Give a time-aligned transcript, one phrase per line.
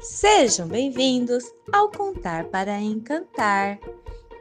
[0.00, 3.78] Sejam bem-vindos ao Contar para Encantar.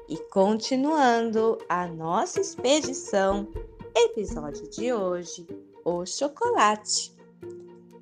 [0.07, 3.47] E continuando a nossa expedição,
[3.95, 5.47] episódio de hoje:
[5.83, 7.11] o chocolate.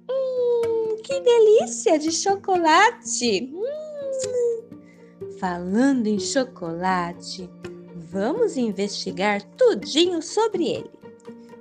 [0.09, 3.51] Hum, que delícia de chocolate!
[3.53, 5.37] Hum.
[5.39, 7.49] Falando em chocolate,
[7.95, 10.91] vamos investigar tudinho sobre ele.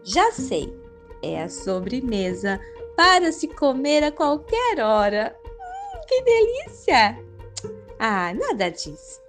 [0.02, 0.76] Já sei,
[1.22, 2.60] é a sobremesa
[2.96, 5.36] para se comer a qualquer hora.
[5.44, 7.18] Hum, que delícia!
[7.98, 9.20] Ah, nada disso.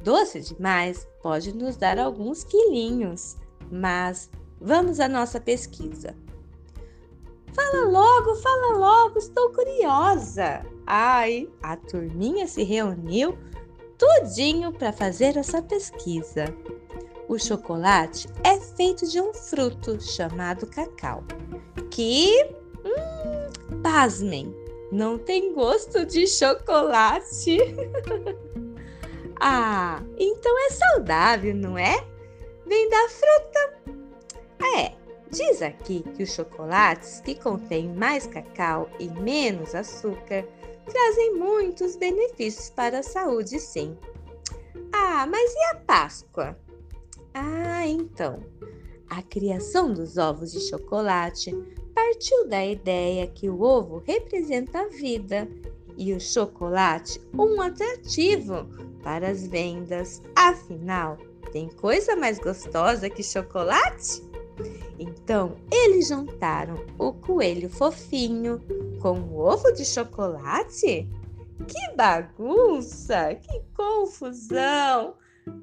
[0.00, 3.36] Doce demais pode nos dar alguns quilinhos,
[3.70, 4.30] mas
[4.60, 6.16] vamos à nossa pesquisa.
[7.52, 10.64] Fala logo, fala logo, estou curiosa.
[10.86, 13.38] Ai, a turminha se reuniu
[13.98, 16.46] tudinho para fazer essa pesquisa.
[17.28, 21.22] O chocolate é feito de um fruto chamado cacau,
[21.90, 22.52] que,
[23.80, 24.54] pasmem,
[24.90, 27.58] não tem gosto de chocolate.
[29.40, 32.06] ah, então é saudável, não é?
[32.66, 33.82] Vem da fruta.
[34.76, 34.92] É,
[35.30, 40.46] diz aqui que os chocolates que contêm mais cacau e menos açúcar
[40.84, 43.96] trazem muitos benefícios para a saúde, sim.
[44.92, 46.58] Ah, mas e a Páscoa?
[47.34, 48.40] Ah, então.
[49.08, 51.54] A criação dos ovos de chocolate
[52.02, 55.48] partiu da ideia que o ovo representa a vida
[55.96, 58.66] e o chocolate um atrativo
[59.04, 60.20] para as vendas.
[60.34, 61.16] Afinal,
[61.52, 64.20] tem coisa mais gostosa que chocolate?
[64.98, 68.60] Então, eles juntaram o coelho fofinho
[69.00, 71.08] com o ovo de chocolate?
[71.68, 73.36] Que bagunça!
[73.36, 75.14] Que confusão!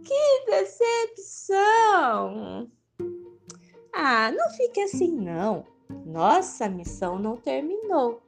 [0.06, 1.92] Que decepção!
[3.94, 5.66] Ah, não fique assim não.
[6.11, 8.19] Nossa missão não terminou.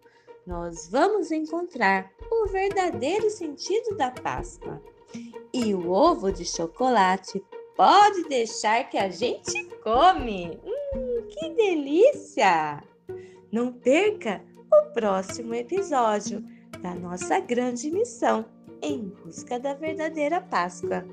[0.45, 4.79] Nós vamos encontrar o verdadeiro sentido da Páscoa.
[5.51, 7.43] E o ovo de chocolate
[7.75, 10.59] pode deixar que a gente come.
[10.63, 12.83] Hum, que delícia!
[13.51, 16.43] Não perca o próximo episódio
[16.81, 18.45] da nossa grande missão
[18.81, 21.03] em busca da verdadeira Páscoa.